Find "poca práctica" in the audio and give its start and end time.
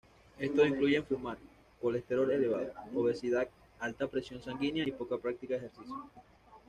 4.93-5.53